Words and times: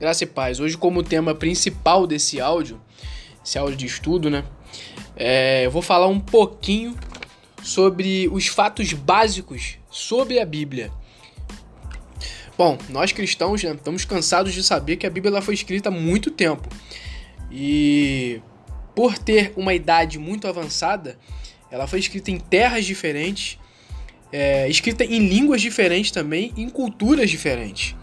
Graça 0.00 0.22
e 0.22 0.26
paz. 0.28 0.60
Hoje, 0.60 0.76
como 0.76 1.02
tema 1.02 1.34
principal 1.34 2.06
desse 2.06 2.40
áudio, 2.40 2.80
esse 3.44 3.58
áudio 3.58 3.76
de 3.76 3.86
estudo, 3.86 4.30
né? 4.30 4.44
É, 5.16 5.66
eu 5.66 5.72
vou 5.72 5.82
falar 5.82 6.06
um 6.06 6.20
pouquinho 6.20 6.96
sobre 7.64 8.28
os 8.28 8.46
fatos 8.46 8.92
básicos 8.92 9.76
sobre 9.90 10.38
a 10.38 10.46
Bíblia. 10.46 10.92
Bom, 12.56 12.78
nós 12.90 13.10
cristãos 13.10 13.60
né, 13.64 13.72
estamos 13.72 14.04
cansados 14.04 14.54
de 14.54 14.62
saber 14.62 14.96
que 14.96 15.06
a 15.06 15.10
Bíblia 15.10 15.32
ela 15.32 15.42
foi 15.42 15.54
escrita 15.54 15.88
há 15.88 15.92
muito 15.92 16.30
tempo. 16.30 16.68
E 17.50 18.40
por 18.94 19.18
ter 19.18 19.52
uma 19.56 19.74
idade 19.74 20.16
muito 20.16 20.46
avançada, 20.46 21.18
ela 21.72 21.88
foi 21.88 21.98
escrita 21.98 22.30
em 22.30 22.38
terras 22.38 22.84
diferentes, 22.84 23.58
é, 24.30 24.68
escrita 24.68 25.04
em 25.04 25.26
línguas 25.26 25.60
diferentes 25.60 26.12
também, 26.12 26.52
em 26.56 26.68
culturas 26.68 27.28
diferentes. 27.28 27.97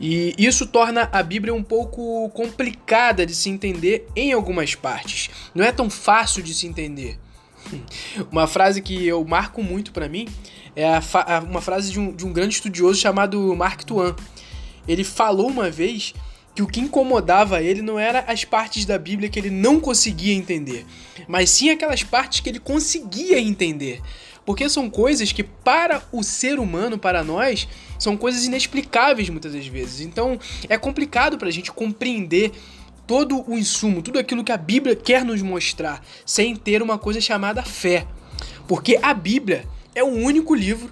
E 0.00 0.34
isso 0.38 0.66
torna 0.66 1.08
a 1.12 1.22
Bíblia 1.22 1.54
um 1.54 1.62
pouco 1.62 2.28
complicada 2.30 3.24
de 3.24 3.34
se 3.34 3.48
entender 3.48 4.06
em 4.14 4.32
algumas 4.32 4.74
partes. 4.74 5.30
Não 5.54 5.64
é 5.64 5.72
tão 5.72 5.88
fácil 5.88 6.42
de 6.42 6.52
se 6.52 6.66
entender. 6.66 7.18
Uma 8.30 8.46
frase 8.46 8.82
que 8.82 9.06
eu 9.06 9.24
marco 9.24 9.62
muito 9.62 9.92
para 9.92 10.08
mim 10.08 10.28
é 10.74 10.86
uma 11.48 11.62
frase 11.62 11.90
de 11.90 11.98
um, 11.98 12.12
de 12.12 12.26
um 12.26 12.32
grande 12.34 12.54
estudioso 12.54 13.00
chamado 13.00 13.56
Mark 13.56 13.82
Twain. 13.82 14.14
Ele 14.86 15.02
falou 15.02 15.48
uma 15.48 15.70
vez 15.70 16.12
que 16.54 16.62
o 16.62 16.66
que 16.66 16.80
incomodava 16.80 17.62
ele 17.62 17.80
não 17.80 17.98
era 17.98 18.20
as 18.28 18.44
partes 18.44 18.84
da 18.84 18.98
Bíblia 18.98 19.30
que 19.30 19.38
ele 19.38 19.50
não 19.50 19.80
conseguia 19.80 20.34
entender, 20.34 20.84
mas 21.26 21.48
sim 21.50 21.70
aquelas 21.70 22.02
partes 22.02 22.40
que 22.40 22.48
ele 22.48 22.60
conseguia 22.60 23.40
entender. 23.40 24.02
Porque 24.46 24.68
são 24.68 24.88
coisas 24.88 25.32
que, 25.32 25.42
para 25.42 26.02
o 26.12 26.22
ser 26.22 26.60
humano, 26.60 26.96
para 26.96 27.24
nós, 27.24 27.66
são 27.98 28.16
coisas 28.16 28.44
inexplicáveis 28.44 29.28
muitas 29.28 29.52
das 29.52 29.66
vezes. 29.66 30.00
Então, 30.00 30.38
é 30.68 30.78
complicado 30.78 31.36
para 31.36 31.48
a 31.48 31.52
gente 31.52 31.72
compreender 31.72 32.52
todo 33.08 33.44
o 33.50 33.58
insumo, 33.58 34.02
tudo 34.02 34.20
aquilo 34.20 34.44
que 34.44 34.52
a 34.52 34.56
Bíblia 34.56 34.94
quer 34.94 35.24
nos 35.24 35.42
mostrar, 35.42 36.04
sem 36.24 36.54
ter 36.54 36.80
uma 36.80 36.96
coisa 36.96 37.20
chamada 37.20 37.62
fé. 37.62 38.06
Porque 38.68 38.96
a 39.02 39.12
Bíblia 39.12 39.64
é 39.94 40.02
o 40.02 40.08
único 40.08 40.54
livro 40.54 40.90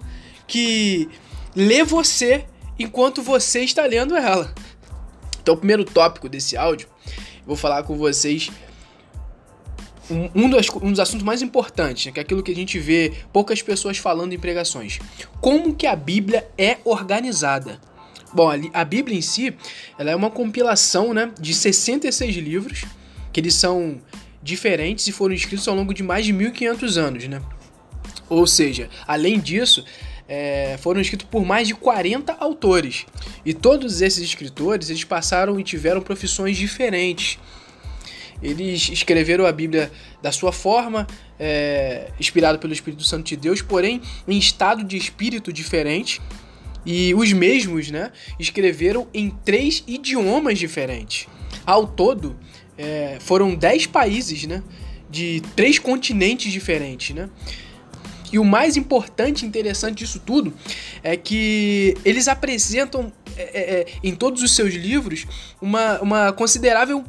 que 0.49 1.09
lê 1.55 1.85
você 1.85 2.45
enquanto 2.77 3.23
você 3.23 3.61
está 3.61 3.87
lendo 3.87 4.17
ela. 4.17 4.53
Então, 5.41 5.55
o 5.55 5.59
primeiro 5.59 5.85
tópico 5.85 6.29
desse 6.29 6.57
áudio, 6.57 6.89
vou 7.47 7.57
falar 7.57 7.85
com 7.85 7.97
vocês 7.97 8.51
um, 10.11 10.31
um, 10.35 10.51
dos, 10.51 11.01
assuntos 11.01 11.23
mais 11.23 11.43
importantes, 11.43 12.07
né, 12.07 12.13
que 12.13 12.19
é 12.19 12.23
aquilo 12.23 12.43
que 12.43 12.53
a 12.53 12.55
gente 12.55 12.79
vê 12.79 13.13
poucas 13.33 13.63
pessoas 13.63 13.99
falando 13.99 14.33
em 14.33 14.39
pregações. 14.39 14.99
Como 15.41 15.75
que 15.75 15.87
a 15.87 15.97
Bíblia 15.97 16.47
é 16.59 16.79
organizada? 16.85 17.81
Bom, 18.33 18.51
a 18.73 18.85
Bíblia 18.85 19.17
em 19.17 19.23
si, 19.23 19.55
ela 19.97 20.11
é 20.11 20.17
uma 20.17 20.31
compilação 20.31 21.15
né, 21.15 21.31
de 21.41 21.55
66 21.55 22.35
livros, 22.37 22.85
que 23.33 23.41
eles 23.41 23.55
são 23.55 24.01
diferentes 24.43 25.07
e 25.07 25.13
foram 25.13 25.35
escritos 25.35 25.67
ao 25.69 25.75
longo 25.75 25.95
de 25.95 26.03
mais 26.03 26.27
de 26.27 26.33
1500 26.33 26.99
anos, 26.99 27.29
né? 27.29 27.41
Ou 28.29 28.47
seja, 28.47 28.89
além 29.07 29.39
disso, 29.39 29.85
é, 30.29 30.77
foram 30.81 31.01
escritos 31.01 31.27
por 31.31 31.45
mais 31.45 31.69
de 31.69 31.75
40 31.75 32.37
autores. 32.39 33.07
E 33.45 33.55
todos 33.55 34.01
esses 34.01 34.23
escritores, 34.23 34.91
eles 34.91 35.05
passaram 35.05 35.59
e 35.61 35.63
tiveram 35.63 36.01
profissões 36.01 36.57
diferentes. 36.57 37.39
Eles 38.45 38.91
escreveram 38.91 39.47
a 39.47 39.53
Bíblia 39.53 39.91
da 40.21 40.31
sua 40.31 40.53
forma, 40.53 41.07
é, 41.41 42.11
inspirado 42.21 42.59
pelo 42.59 42.75
Espírito 42.75 43.03
Santo 43.03 43.25
de 43.25 43.37
Deus, 43.37 43.63
porém 43.63 44.03
em 44.29 44.39
estado 44.39 44.85
de 44.85 44.99
espírito 44.99 45.51
diferente. 45.51 46.21
E 46.85 47.15
os 47.15 47.33
mesmos, 47.33 47.91
né, 47.91 48.13
escreveram 48.39 49.09
em 49.15 49.31
três 49.31 49.83
idiomas 49.87 50.59
diferentes. 50.59 51.27
Ao 51.65 51.87
todo, 51.87 52.37
é, 52.77 53.17
foram 53.21 53.55
dez 53.55 53.87
países, 53.87 54.45
né, 54.45 54.63
de 55.09 55.41
três 55.57 55.79
continentes 55.79 56.53
diferentes, 56.53 57.17
né. 57.17 57.31
E 58.31 58.39
o 58.39 58.45
mais 58.45 58.77
importante 58.77 59.45
e 59.45 59.49
interessante 59.49 59.99
disso 59.99 60.21
tudo 60.21 60.53
é 61.03 61.17
que 61.17 61.97
eles 62.05 62.27
apresentam 62.27 63.13
é, 63.37 63.43
é, 63.43 63.81
é 63.81 63.87
em 64.03 64.15
todos 64.15 64.43
os 64.43 64.55
seus 64.55 64.75
livros 64.75 65.25
uma, 65.63 66.01
uma 66.01 66.33
considerável 66.33 67.05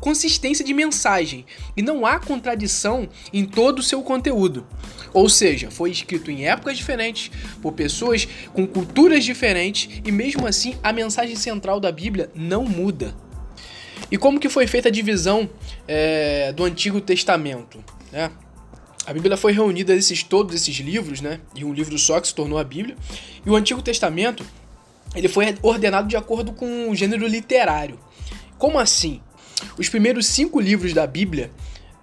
consistência 0.00 0.64
de 0.64 0.72
mensagem 0.72 1.44
e 1.76 1.82
não 1.82 2.06
há 2.06 2.18
contradição 2.18 3.08
em 3.32 3.44
todo 3.44 3.80
o 3.80 3.82
seu 3.82 4.02
conteúdo. 4.02 4.66
Ou 5.12 5.28
seja, 5.28 5.70
foi 5.70 5.90
escrito 5.90 6.30
em 6.30 6.46
épocas 6.46 6.76
diferentes, 6.76 7.30
por 7.62 7.72
pessoas 7.72 8.26
com 8.52 8.66
culturas 8.66 9.24
diferentes 9.24 10.00
e 10.04 10.12
mesmo 10.12 10.46
assim 10.46 10.76
a 10.82 10.92
mensagem 10.92 11.36
central 11.36 11.80
da 11.80 11.90
Bíblia 11.90 12.30
não 12.34 12.64
muda. 12.64 13.14
E 14.10 14.16
como 14.16 14.40
que 14.40 14.48
foi 14.48 14.66
feita 14.66 14.88
a 14.88 14.92
divisão 14.92 15.48
é, 15.86 16.52
do 16.52 16.64
Antigo 16.64 17.00
Testamento? 17.00 17.82
Né? 18.10 18.30
A 19.06 19.12
Bíblia 19.12 19.36
foi 19.36 19.52
reunida 19.52 19.94
desses 19.94 20.22
todos 20.22 20.54
esses 20.54 20.76
livros, 20.76 21.20
né, 21.20 21.40
em 21.56 21.64
um 21.64 21.72
livro 21.72 21.98
só 21.98 22.20
que 22.20 22.28
se 22.28 22.34
tornou 22.34 22.58
a 22.58 22.64
Bíblia. 22.64 22.94
E 23.44 23.48
o 23.48 23.56
Antigo 23.56 23.80
Testamento 23.80 24.44
ele 25.14 25.28
foi 25.28 25.56
ordenado 25.62 26.08
de 26.08 26.16
acordo 26.16 26.52
com 26.52 26.90
o 26.90 26.94
gênero 26.94 27.26
literário. 27.26 27.98
Como 28.58 28.78
assim? 28.78 29.20
Os 29.78 29.88
primeiros 29.88 30.26
cinco 30.26 30.60
livros 30.60 30.92
da 30.92 31.06
Bíblia, 31.06 31.50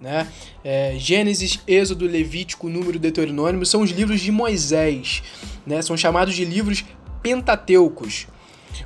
né, 0.00 0.26
é, 0.64 0.94
Gênesis, 0.98 1.60
Êxodo, 1.66 2.06
Levítico, 2.06 2.68
Número, 2.68 2.98
Deuteronômio, 2.98 3.64
são 3.64 3.82
os 3.82 3.90
livros 3.90 4.20
de 4.20 4.30
Moisés, 4.30 5.22
né, 5.66 5.80
são 5.82 5.96
chamados 5.96 6.34
de 6.34 6.44
livros 6.44 6.84
pentateucos. 7.22 8.26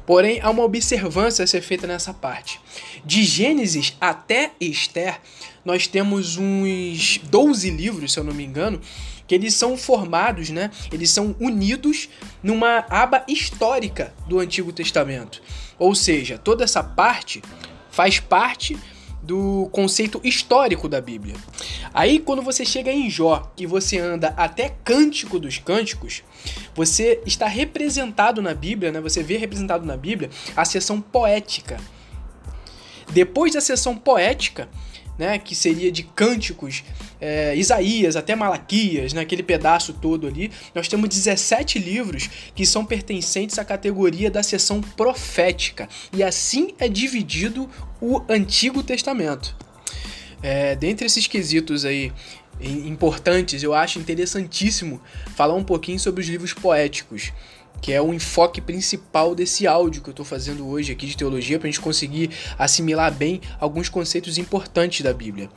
Porém, 0.07 0.41
há 0.41 0.51
uma 0.51 0.63
observância 0.63 1.45
a 1.45 1.47
ser 1.47 1.63
feita 1.63 1.87
nessa 1.87 2.15
parte. 2.15 2.61
De 3.05 3.25
Gênesis 3.25 3.97
até 4.01 4.53
Esther, 4.61 5.21
nós 5.65 5.87
temos 5.87 6.37
uns 6.37 7.19
12 7.25 7.71
livros, 7.71 8.13
se 8.13 8.21
eu 8.21 8.25
não 8.25 8.33
me 8.33 8.45
engano, 8.45 8.81
que 9.27 9.35
eles 9.35 9.55
são 9.55 9.77
formados, 9.77 10.51
né? 10.51 10.71
Eles 10.93 11.11
são 11.11 11.37
unidos 11.39 12.09
numa 12.43 12.85
aba 12.89 13.25
histórica 13.29 14.13
do 14.27 14.41
Antigo 14.41 14.73
Testamento. 14.73 15.43
Ou 15.79 15.95
seja, 15.95 16.37
toda 16.37 16.65
essa 16.65 16.83
parte 16.83 17.43
faz 18.01 18.19
parte 18.19 18.79
do 19.23 19.69
conceito 19.73 20.23
histórico 20.25 20.89
da 20.89 21.03
Bíblia. 21.03 21.37
Aí 21.93 22.19
quando 22.19 22.41
você 22.41 22.65
chega 22.65 22.91
em 22.91 23.11
Jó 23.11 23.53
e 23.59 23.67
você 23.67 23.99
anda 23.99 24.29
até 24.39 24.71
Cântico 24.83 25.39
dos 25.39 25.59
Cânticos, 25.59 26.23
você 26.75 27.21
está 27.27 27.47
representado 27.47 28.41
na 28.41 28.55
Bíblia, 28.55 28.91
né? 28.91 29.03
Você 29.03 29.23
vê 29.23 29.37
representado 29.37 29.85
na 29.85 29.99
Bíblia 29.99 30.31
a 30.57 30.65
seção 30.65 30.99
poética. 30.99 31.77
Depois 33.11 33.53
da 33.53 33.61
seção 33.61 33.95
poética, 33.95 34.67
né, 35.21 35.39
que 35.39 35.55
seria 35.55 35.93
de 35.93 36.03
cânticos, 36.03 36.83
é, 37.21 37.55
Isaías 37.55 38.17
até 38.17 38.35
Malaquias, 38.35 39.13
naquele 39.13 39.43
né, 39.43 39.47
pedaço 39.47 39.93
todo 39.93 40.27
ali, 40.27 40.51
nós 40.75 40.89
temos 40.89 41.11
17 41.11 41.79
livros 41.79 42.31
que 42.55 42.65
são 42.65 42.87
pertencentes 42.87 43.59
à 43.59 43.65
categoria 43.65 44.31
da 44.31 44.43
seção 44.43 44.81
profética. 44.81 45.87
E 46.11 46.23
assim 46.23 46.73
é 46.79 46.89
dividido 46.89 47.69
o 48.01 48.23
Antigo 48.31 48.83
Testamento. 48.83 49.55
É, 50.43 50.75
dentre 50.75 51.05
esses 51.05 51.27
quesitos 51.27 51.85
aí 51.85 52.11
importantes, 52.63 53.63
eu 53.63 53.75
acho 53.75 53.99
interessantíssimo 53.99 55.03
falar 55.37 55.55
um 55.55 55.65
pouquinho 55.65 56.01
sobre 56.01 56.23
os 56.23 56.29
livros 56.29 56.55
poéticos 56.55 57.31
que 57.81 57.93
é 57.93 58.01
o 58.01 58.13
enfoque 58.13 58.61
principal 58.61 59.35
desse 59.35 59.67
áudio 59.67 60.03
que 60.03 60.09
eu 60.09 60.13
estou 60.13 60.25
fazendo 60.25 60.69
hoje 60.69 60.93
aqui 60.93 61.07
de 61.07 61.17
teologia, 61.17 61.59
para 61.59 61.69
a 61.69 61.71
gente 61.71 61.81
conseguir 61.81 62.31
assimilar 62.59 63.13
bem 63.13 63.41
alguns 63.59 63.89
conceitos 63.89 64.39
importantes 64.39 65.03
da 65.03 65.13
Bíblia. 65.13 65.49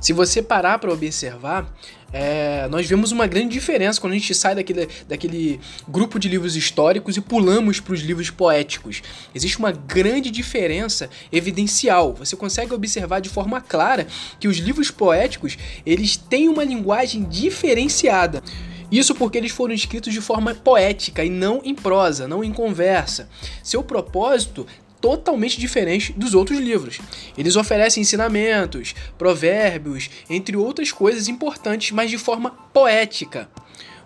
Se 0.00 0.14
você 0.14 0.40
parar 0.40 0.78
para 0.78 0.90
observar, 0.90 1.70
é, 2.12 2.66
nós 2.68 2.86
vemos 2.88 3.12
uma 3.12 3.26
grande 3.26 3.50
diferença 3.50 4.00
quando 4.00 4.14
a 4.14 4.16
gente 4.16 4.34
sai 4.34 4.54
daquele, 4.54 4.88
daquele 5.06 5.60
grupo 5.86 6.18
de 6.18 6.26
livros 6.26 6.56
históricos 6.56 7.16
e 7.16 7.20
pulamos 7.20 7.80
para 7.80 7.92
os 7.92 8.00
livros 8.00 8.30
poéticos. 8.30 9.02
Existe 9.34 9.58
uma 9.58 9.70
grande 9.70 10.30
diferença 10.30 11.10
evidencial. 11.30 12.14
Você 12.14 12.34
consegue 12.34 12.72
observar 12.72 13.20
de 13.20 13.28
forma 13.28 13.60
clara 13.60 14.06
que 14.40 14.48
os 14.48 14.56
livros 14.56 14.90
poéticos 14.90 15.58
eles 15.84 16.16
têm 16.16 16.48
uma 16.48 16.64
linguagem 16.64 17.22
diferenciada. 17.24 18.42
Isso 18.90 19.14
porque 19.14 19.38
eles 19.38 19.52
foram 19.52 19.74
escritos 19.74 20.12
de 20.12 20.20
forma 20.20 20.54
poética 20.54 21.24
e 21.24 21.30
não 21.30 21.60
em 21.64 21.74
prosa, 21.74 22.26
não 22.26 22.42
em 22.42 22.52
conversa. 22.52 23.28
Seu 23.62 23.82
propósito 23.82 24.66
totalmente 25.00 25.58
diferente 25.58 26.12
dos 26.12 26.34
outros 26.34 26.58
livros. 26.58 27.00
Eles 27.36 27.56
oferecem 27.56 28.02
ensinamentos, 28.02 28.94
provérbios, 29.16 30.10
entre 30.28 30.56
outras 30.56 30.92
coisas 30.92 31.28
importantes, 31.28 31.90
mas 31.90 32.10
de 32.10 32.18
forma 32.18 32.50
poética. 32.72 33.48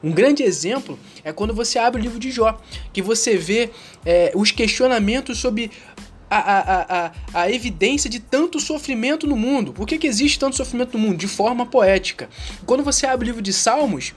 Um 0.02 0.12
grande 0.12 0.42
exemplo 0.42 0.98
é 1.24 1.32
quando 1.32 1.54
você 1.54 1.78
abre 1.78 2.00
o 2.00 2.02
livro 2.02 2.18
de 2.18 2.30
Jó, 2.30 2.60
que 2.92 3.00
você 3.00 3.36
vê 3.36 3.70
é, 4.04 4.32
os 4.34 4.50
questionamentos 4.50 5.38
sobre 5.38 5.70
a, 6.28 6.38
a, 6.38 7.06
a, 7.06 7.12
a, 7.32 7.50
evidência 7.50 8.10
de 8.10 8.20
tanto 8.20 8.60
sofrimento 8.60 9.26
no 9.26 9.36
mundo. 9.36 9.72
Por 9.72 9.86
que, 9.86 9.98
que 9.98 10.06
existe 10.06 10.38
tanto 10.38 10.56
sofrimento 10.56 10.98
no 10.98 10.98
mundo? 10.98 11.16
De 11.16 11.28
forma 11.28 11.64
poética. 11.64 12.28
Quando 12.66 12.82
você 12.82 13.06
abre 13.06 13.24
o 13.24 13.28
livro 13.28 13.42
de 13.42 13.52
Salmos, 13.52 14.12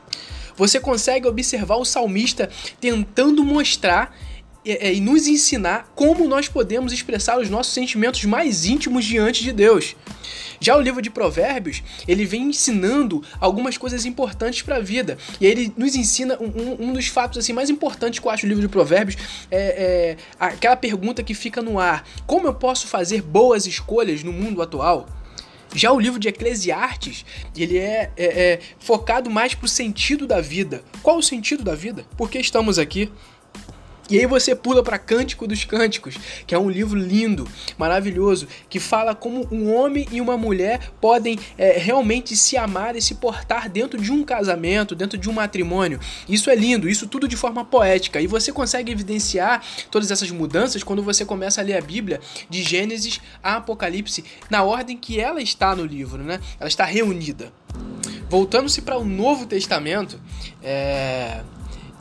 você 0.58 0.80
consegue 0.80 1.28
observar 1.28 1.78
o 1.78 1.86
salmista 1.86 2.50
tentando 2.82 3.44
mostrar 3.44 4.14
é, 4.66 4.94
e 4.94 5.00
nos 5.00 5.28
ensinar 5.28 5.90
como 5.96 6.28
nós 6.28 6.50
podemos 6.50 6.92
expressar 6.92 7.40
os 7.40 7.50
nossos 7.50 7.74
sentimentos 7.74 8.26
mais 8.26 8.66
íntimos 8.66 9.06
diante 9.06 9.42
de 9.44 9.54
Deus. 9.54 9.96
Já 10.60 10.76
o 10.76 10.82
livro 10.82 11.02
de 11.02 11.10
Provérbios, 11.10 11.84
ele 12.08 12.26
vem 12.26 12.44
ensinando 12.44 13.24
algumas 13.40 13.78
coisas 13.78 14.06
importantes 14.06 14.62
para 14.62 14.78
a 14.78 14.80
vida. 14.80 15.18
E 15.40 15.46
ele 15.46 15.72
nos 15.78 15.96
ensina 15.96 16.38
um, 16.42 16.90
um, 16.90 16.94
dos 16.94 17.08
fatos 17.08 17.38
assim 17.38 17.54
mais 17.54 17.70
importantes 17.70 18.20
que 18.20 18.28
eu 18.28 18.32
acho 18.32 18.46
do 18.46 18.50
livro 18.50 18.64
de 18.64 18.68
Provérbios 18.68 19.18
é, 19.50 19.58
é 19.58 20.18
aquela 20.40 20.76
pergunta 20.76 21.24
que 21.24 21.34
fica 21.34 21.62
no 21.62 21.80
ar: 21.80 22.04
como 22.26 22.48
eu 22.48 22.54
posso 22.54 22.88
fazer 22.88 23.22
boas 23.22 23.66
escolhas 23.66 24.24
no 24.24 24.34
mundo 24.34 24.62
atual? 24.62 25.08
Já 25.74 25.92
o 25.92 26.00
livro 26.00 26.20
de 26.20 26.28
Eclesiastes, 26.28 27.26
ele 27.56 27.78
é, 27.78 28.12
é, 28.16 28.26
é 28.26 28.60
focado 28.80 29.30
mais 29.30 29.54
para 29.54 29.66
o 29.66 29.70
sentido 29.70 30.26
da 30.26 30.42
vida. 30.42 30.84
Qual 31.02 31.18
o 31.18 31.24
sentido 31.24 31.64
da 31.64 31.76
vida? 31.76 32.06
Por 32.18 32.30
que 32.30 32.40
estamos 32.40 32.80
aqui? 32.80 33.12
E 34.10 34.18
aí 34.18 34.26
você 34.26 34.56
pula 34.56 34.82
para 34.82 34.98
Cântico 34.98 35.46
dos 35.46 35.66
Cânticos, 35.66 36.16
que 36.46 36.56
é 36.56 36.60
um 36.60 36.70
livro 36.70 36.98
lindo, 36.98 37.48
maravilhoso, 37.78 38.48
que 38.70 38.80
fala 38.80 39.14
como 39.14 39.48
um 39.52 39.74
homem 39.74 40.08
e 40.12 40.22
uma 40.22 40.38
mulher 40.38 40.92
podem 41.02 41.38
é, 41.58 41.78
realmente 41.78 42.36
se 42.36 42.56
amar 42.56 42.96
e 42.96 43.02
se 43.02 43.16
portar 43.16 43.70
dentro 43.70 44.02
de 44.02 44.12
um 44.12 44.24
casamento, 44.24 44.96
dentro 44.96 45.18
de 45.18 45.30
um 45.30 45.34
matrimônio. 45.34 46.00
Isso 46.28 46.50
é 46.50 46.56
lindo, 46.56 46.88
isso 46.88 47.08
tudo 47.08 47.28
de 47.28 47.36
forma 47.36 47.66
poética. 47.66 48.22
E 48.22 48.28
você 48.28 48.52
consegue 48.52 48.92
evidenciar 48.92 49.62
todas 49.92 50.10
essas 50.10 50.32
mudanças 50.32 50.84
quando 50.84 51.04
você 51.04 51.26
começa 51.26 51.60
a 51.60 51.64
ler 51.64 51.78
a 51.78 51.82
Bíblia 51.82 52.22
de 52.50 52.64
Gênesis 52.64 53.20
a 53.44 53.58
Apocalipse 53.58 54.24
na 54.50 54.64
ordem 54.64 54.96
que 54.96 55.20
ela 55.20 55.42
está 55.42 55.76
no 55.76 55.86
livro, 55.86 56.24
né? 56.24 56.40
Ela 56.60 56.70
está 56.70 56.86
reunida. 56.86 57.52
Voltando-se 58.30 58.82
para 58.82 58.98
o 58.98 59.06
Novo 59.06 59.46
Testamento, 59.46 60.20
é... 60.62 61.42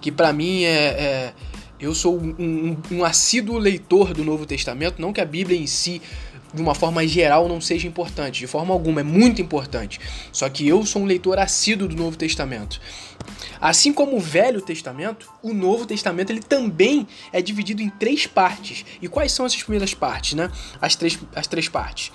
que 0.00 0.10
para 0.10 0.32
mim 0.32 0.64
é, 0.64 0.70
é 0.70 1.32
eu 1.78 1.94
sou 1.94 2.18
um, 2.18 2.34
um, 2.38 2.76
um 2.98 3.04
assíduo 3.04 3.58
leitor 3.58 4.14
do 4.14 4.24
Novo 4.24 4.46
Testamento, 4.46 5.00
não 5.00 5.12
que 5.12 5.20
a 5.20 5.24
Bíblia 5.24 5.58
em 5.58 5.66
si 5.66 6.00
de 6.54 6.62
uma 6.62 6.74
forma 6.74 7.06
geral 7.06 7.48
não 7.48 7.60
seja 7.60 7.86
importante, 7.86 8.40
de 8.40 8.46
forma 8.46 8.72
alguma, 8.72 9.00
é 9.00 9.04
muito 9.04 9.42
importante. 9.42 10.00
Só 10.32 10.48
que 10.48 10.66
eu 10.66 10.86
sou 10.86 11.02
um 11.02 11.04
leitor 11.04 11.38
assíduo 11.38 11.86
do 11.86 11.94
Novo 11.94 12.16
Testamento. 12.16 12.80
Assim 13.60 13.92
como 13.92 14.16
o 14.16 14.20
Velho 14.20 14.60
Testamento, 14.60 15.28
o 15.42 15.52
Novo 15.52 15.86
Testamento 15.86 16.30
ele 16.30 16.40
também 16.40 17.06
é 17.32 17.42
dividido 17.42 17.82
em 17.82 17.90
três 17.90 18.26
partes. 18.26 18.84
E 19.02 19.08
quais 19.08 19.32
são 19.32 19.44
essas 19.44 19.62
primeiras 19.62 19.92
partes, 19.92 20.34
né? 20.34 20.50
As 20.80 20.96
três, 20.96 21.18
as 21.34 21.46
três 21.46 21.68
partes. 21.68 22.10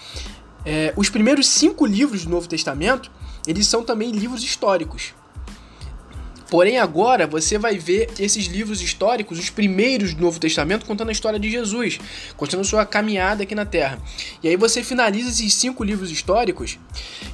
É, 0.66 0.94
os 0.96 1.10
primeiros 1.10 1.48
cinco 1.48 1.86
livros 1.86 2.24
do 2.26 2.32
Novo 2.32 2.48
Testamento, 2.48 3.12
eles 3.46 3.68
são 3.68 3.84
também 3.84 4.12
livros 4.12 4.44
históricos. 4.44 5.14
Porém, 6.52 6.78
agora 6.78 7.26
você 7.26 7.58
vai 7.58 7.78
ver 7.78 8.10
esses 8.20 8.48
livros 8.48 8.82
históricos, 8.82 9.40
os 9.40 9.50
primeiros 9.50 10.14
do 10.14 10.22
Novo 10.22 10.38
Testamento, 10.38 10.86
contando 10.86 11.08
a 11.08 11.14
história 11.14 11.40
de 11.40 11.50
Jesus, 11.50 11.98
contando 12.36 12.66
sua 12.66 12.86
caminhada 12.86 13.44
aqui 13.44 13.56
na 13.56 13.66
Terra. 13.66 13.98
E 14.44 14.50
aí 14.50 14.58
você 14.58 14.84
finaliza 14.84 15.30
esses 15.30 15.54
cinco 15.54 15.82
livros 15.82 16.12
históricos, 16.12 16.78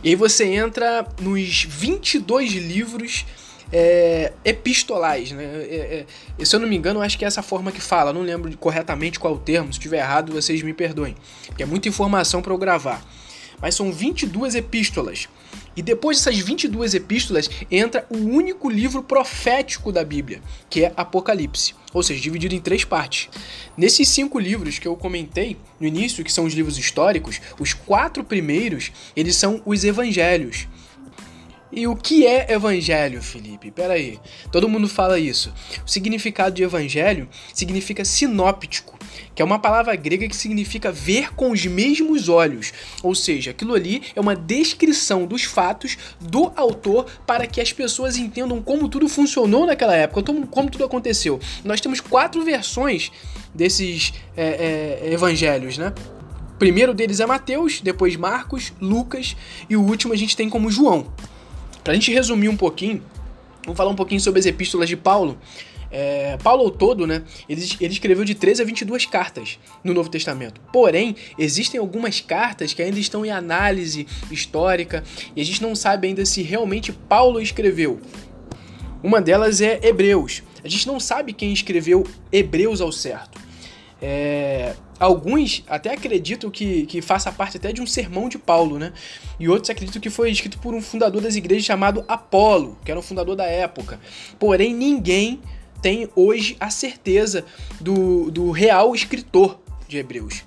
e 0.04 0.10
aí 0.10 0.16
você 0.16 0.46
entra 0.46 1.04
nos 1.20 1.64
22 1.64 2.52
livros 2.52 3.26
é, 3.74 4.34
epistolais, 4.46 5.32
né? 5.32 5.44
É, 5.44 6.06
é, 6.38 6.46
se 6.46 6.56
eu 6.56 6.60
não 6.60 6.68
me 6.68 6.78
engano, 6.78 7.02
acho 7.02 7.18
que 7.18 7.26
é 7.26 7.28
essa 7.28 7.42
forma 7.42 7.72
que 7.72 7.82
fala, 7.82 8.14
não 8.14 8.22
lembro 8.22 8.56
corretamente 8.60 9.20
qual 9.20 9.34
o 9.34 9.40
termo, 9.40 9.74
se 9.74 9.80
estiver 9.80 9.98
errado 9.98 10.32
vocês 10.32 10.62
me 10.62 10.76
perdoem, 10.76 11.16
porque 11.48 11.64
é 11.64 11.66
muita 11.66 11.90
informação 11.90 12.40
para 12.44 12.54
eu 12.54 12.58
gravar. 12.60 13.04
Mas 13.60 13.74
são 13.74 13.92
22 13.92 14.54
epístolas. 14.54 15.28
E 15.78 15.82
depois 15.84 16.18
dessas 16.18 16.40
22 16.40 16.96
epístolas 16.96 17.48
entra 17.70 18.04
o 18.10 18.18
único 18.18 18.68
livro 18.68 19.04
profético 19.04 19.92
da 19.92 20.04
Bíblia, 20.04 20.42
que 20.72 20.84
é 20.84 20.92
Apocalipse, 20.98 21.76
ou 21.94 22.02
seja, 22.02 22.20
dividido 22.20 22.56
em 22.56 22.60
três 22.60 22.84
partes. 22.84 23.30
Nesses 23.78 24.10
cinco 24.10 24.40
livros 24.40 24.80
que 24.80 24.88
eu 24.88 24.96
comentei 24.96 25.56
no 25.80 25.86
início, 25.86 26.24
que 26.24 26.34
são 26.34 26.46
os 26.46 26.54
livros 26.56 26.80
históricos, 26.80 27.40
os 27.60 27.74
quatro 27.74 28.24
primeiros, 28.24 28.92
eles 29.16 29.36
são 29.36 29.62
os 29.68 29.84
evangelhos. 29.84 30.68
E 31.72 31.86
o 31.86 31.96
que 31.96 32.26
é 32.26 32.54
evangelho, 32.54 33.22
Felipe? 33.22 33.72
Pera 33.72 33.96
aí. 33.96 34.18
Todo 34.52 34.70
mundo 34.70 34.88
fala 34.88 35.20
isso. 35.20 35.54
O 35.86 35.90
significado 35.90 36.56
de 36.56 36.64
evangelho 36.64 37.28
significa 37.54 38.06
sinóptico, 38.06 38.98
que 39.36 39.42
é 39.42 39.46
uma 39.46 39.60
palavra 39.60 39.94
grega 39.96 40.30
que 40.30 40.36
significa 40.36 40.92
ver 40.94 41.34
com 41.36 41.52
os 41.52 41.66
mesmos 41.66 42.30
olhos. 42.30 42.72
Ou 43.04 43.14
seja, 43.14 43.52
aquilo 43.52 43.74
ali 43.74 44.02
é 44.16 44.22
uma 44.22 44.36
descrição 44.36 45.26
dos 45.26 45.44
fatos 45.44 45.98
do 46.22 46.54
autor 46.56 47.06
para 47.26 47.46
que 47.46 47.60
as 47.60 47.74
pessoas 47.74 48.18
entendam 48.18 48.62
como 48.62 48.88
tudo 48.88 49.10
funcionou 49.10 49.66
naquela 49.66 49.96
época, 49.96 50.24
como, 50.24 50.48
como 50.48 50.72
tudo 50.72 50.86
aconteceu. 50.86 51.38
Nós 51.66 51.82
temos 51.82 52.00
quatro 52.00 52.44
versões 52.46 53.12
desses 53.54 54.14
é, 54.38 55.02
é, 55.04 55.14
evangelhos, 55.14 55.78
né? 55.78 55.94
O 56.54 56.58
primeiro 56.58 56.94
deles 56.94 57.20
é 57.20 57.26
Mateus, 57.26 57.82
depois 57.82 58.16
Marcos, 58.16 58.74
Lucas 58.82 59.36
e 59.70 59.76
o 59.76 59.82
último 59.82 60.14
a 60.14 60.16
gente 60.16 60.36
tem 60.36 60.50
como 60.50 60.72
João. 60.72 61.06
Para 61.88 61.94
a 61.94 61.96
gente 61.96 62.12
resumir 62.12 62.50
um 62.50 62.58
pouquinho, 62.58 63.02
vamos 63.64 63.78
falar 63.78 63.90
um 63.90 63.96
pouquinho 63.96 64.20
sobre 64.20 64.42
as 64.42 64.46
epístolas 64.46 64.90
de 64.90 64.98
Paulo. 64.98 65.38
É, 65.90 66.36
Paulo 66.44 66.64
ao 66.64 66.70
todo, 66.70 67.08
né, 67.08 67.24
ele, 67.48 67.66
ele 67.80 67.94
escreveu 67.94 68.26
de 68.26 68.36
13 68.36 68.62
a 68.62 68.66
22 68.66 69.06
cartas 69.06 69.58
no 69.86 69.94
Novo 69.94 70.10
Testamento. 70.10 70.60
Porém, 70.74 71.16
existem 71.40 71.80
algumas 71.80 72.20
cartas 72.20 72.74
que 72.74 72.82
ainda 72.82 73.00
estão 73.00 73.26
em 73.26 73.32
análise 73.32 74.06
histórica 74.30 75.02
e 75.34 75.40
a 75.40 75.46
gente 75.46 75.62
não 75.62 75.74
sabe 75.74 76.10
ainda 76.10 76.26
se 76.26 76.42
realmente 76.42 76.92
Paulo 76.92 77.40
escreveu. 77.40 78.02
Uma 79.02 79.22
delas 79.22 79.62
é 79.62 79.80
Hebreus. 79.82 80.44
A 80.66 80.68
gente 80.68 80.86
não 80.88 81.00
sabe 81.00 81.32
quem 81.32 81.54
escreveu 81.54 82.06
Hebreus 82.34 82.82
ao 82.82 82.92
certo. 82.92 83.40
É, 84.02 84.76
alguns 85.00 85.64
até 85.68 85.94
acreditam 85.94 86.50
que, 86.50 86.86
que 86.86 87.02
faça 87.02 87.32
parte 87.32 87.58
até 87.58 87.72
de 87.72 87.82
um 87.82 87.88
sermão 87.88 88.30
de 88.30 88.38
Paulo, 88.38 88.80
né? 88.80 88.94
E 89.40 89.48
outros 89.48 89.70
acreditam 89.70 90.02
que 90.02 90.10
foi 90.10 90.32
escrito 90.32 90.58
por 90.60 90.74
um 90.74 90.82
fundador 90.82 91.22
das 91.22 91.36
igrejas 91.36 91.66
chamado 91.66 92.04
Apolo, 92.08 92.78
que 92.84 92.92
era 92.92 93.00
um 93.00 93.04
fundador 93.04 93.36
da 93.36 93.46
época. 93.46 94.00
Porém, 94.40 94.74
ninguém 94.74 95.42
tem 95.82 96.10
hoje 96.16 96.58
a 96.60 96.70
certeza 96.70 97.46
do, 97.80 98.32
do 98.32 98.52
real 98.52 98.94
escritor 98.96 99.60
de 99.88 99.98
Hebreus. 99.98 100.44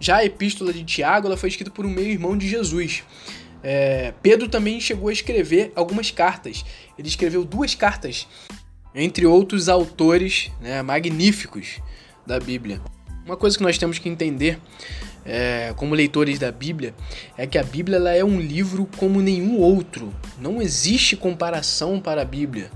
Já 0.00 0.16
a 0.16 0.24
epístola 0.24 0.72
de 0.72 0.84
Tiago 0.84 1.28
ela 1.28 1.36
foi 1.36 1.48
escrita 1.48 1.70
por 1.70 1.86
um 1.86 1.90
meio-irmão 1.90 2.36
de 2.36 2.48
Jesus. 2.48 3.04
É, 3.62 4.12
Pedro 4.20 4.48
também 4.48 4.80
chegou 4.80 5.08
a 5.08 5.12
escrever 5.12 5.72
algumas 5.76 6.10
cartas. 6.10 6.64
Ele 6.98 7.06
escreveu 7.06 7.44
duas 7.44 7.74
cartas, 7.74 8.26
entre 8.94 9.24
outros 9.24 9.68
autores 9.68 10.50
né, 10.60 10.82
magníficos 10.82 11.80
da 12.26 12.40
Bíblia. 12.40 12.80
Uma 13.24 13.36
coisa 13.36 13.56
que 13.56 13.62
nós 13.62 13.78
temos 13.78 14.00
que 14.00 14.08
entender 14.08 14.58
é, 15.24 15.72
como 15.76 15.94
leitores 15.94 16.40
da 16.40 16.50
Bíblia 16.50 16.92
é 17.38 17.46
que 17.46 17.56
a 17.56 17.62
Bíblia 17.62 17.96
ela 17.96 18.10
é 18.10 18.24
um 18.24 18.40
livro 18.40 18.88
como 18.96 19.22
nenhum 19.22 19.58
outro. 19.58 20.12
Não 20.40 20.60
existe 20.60 21.16
comparação 21.16 22.00
para 22.00 22.22
a 22.22 22.24
Bíblia. 22.24 22.70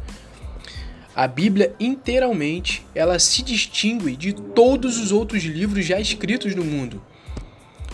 A 1.16 1.26
Bíblia 1.26 1.74
inteiramente 1.80 2.86
ela 2.94 3.18
se 3.18 3.42
distingue 3.42 4.14
de 4.14 4.32
todos 4.32 4.98
os 4.98 5.10
outros 5.10 5.42
livros 5.42 5.84
já 5.84 5.98
escritos 5.98 6.54
no 6.54 6.64
mundo. 6.64 7.02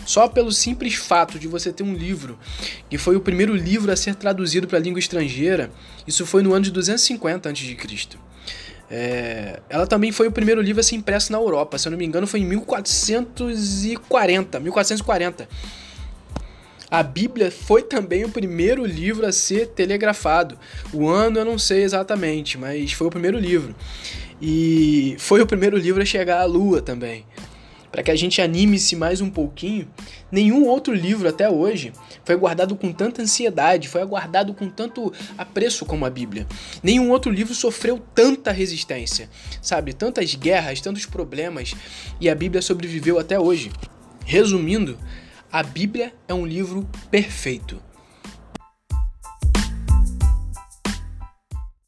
Só 0.05 0.27
pelo 0.27 0.51
simples 0.51 0.95
fato 0.95 1.39
de 1.39 1.47
você 1.47 1.71
ter 1.71 1.81
um 1.81 1.93
livro 1.93 2.37
que 2.89 2.97
foi 2.97 3.15
o 3.15 3.21
primeiro 3.21 3.55
livro 3.55 3.91
a 3.91 3.95
ser 3.95 4.13
traduzido 4.15 4.67
para 4.67 4.77
a 4.77 4.81
língua 4.81 4.99
estrangeira, 4.99 5.71
isso 6.05 6.25
foi 6.25 6.43
no 6.43 6.53
ano 6.53 6.65
de 6.65 6.71
250 6.71 7.49
a.C. 7.49 7.77
É, 8.95 9.59
ela 9.69 9.87
também 9.87 10.11
foi 10.11 10.27
o 10.27 10.31
primeiro 10.31 10.61
livro 10.61 10.79
a 10.79 10.83
ser 10.83 10.93
impresso 10.93 11.31
na 11.31 11.39
Europa, 11.39 11.79
se 11.79 11.87
eu 11.87 11.91
não 11.91 11.97
me 11.97 12.05
engano 12.05 12.27
foi 12.27 12.41
em 12.41 12.45
1440, 12.45 14.59
1440. 14.59 15.49
A 16.91 17.01
Bíblia 17.01 17.49
foi 17.49 17.81
também 17.81 18.23
o 18.23 18.29
primeiro 18.29 18.85
livro 18.85 19.25
a 19.25 19.31
ser 19.31 19.69
telegrafado. 19.69 20.59
O 20.93 21.09
ano 21.09 21.39
eu 21.39 21.45
não 21.45 21.57
sei 21.57 21.81
exatamente, 21.81 22.55
mas 22.55 22.93
foi 22.93 23.07
o 23.07 23.09
primeiro 23.09 23.39
livro. 23.39 23.75
E 24.39 25.15
foi 25.17 25.41
o 25.41 25.47
primeiro 25.47 25.75
livro 25.75 26.03
a 26.03 26.05
chegar 26.05 26.41
à 26.41 26.45
Lua 26.45 26.79
também 26.79 27.25
para 27.93 28.01
que 28.01 28.09
a 28.09 28.15
gente 28.15 28.41
anime-se 28.41 28.95
mais 28.95 29.21
um 29.21 29.29
pouquinho, 29.29 29.87
nenhum 30.31 30.65
outro 30.65 30.91
livro 30.91 31.29
até 31.29 31.47
hoje 31.47 31.93
foi 32.25 32.35
guardado 32.35 32.75
com 32.75 32.91
tanta 32.91 33.21
ansiedade, 33.21 33.87
foi 33.87 34.01
aguardado 34.01 34.51
com 34.51 34.67
tanto 34.67 35.13
apreço 35.37 35.85
como 35.85 36.03
a 36.03 36.09
Bíblia. 36.09 36.47
Nenhum 36.81 37.11
outro 37.11 37.31
livro 37.31 37.53
sofreu 37.53 38.01
tanta 38.15 38.51
resistência, 38.51 39.29
sabe? 39.61 39.93
Tantas 39.93 40.33
guerras, 40.33 40.81
tantos 40.81 41.05
problemas, 41.05 41.75
e 42.19 42.27
a 42.31 42.33
Bíblia 42.33 42.63
sobreviveu 42.63 43.19
até 43.19 43.39
hoje. 43.39 43.71
Resumindo, 44.25 44.97
a 45.51 45.61
Bíblia 45.61 46.15
é 46.27 46.33
um 46.33 46.47
livro 46.47 46.89
perfeito. 47.11 47.79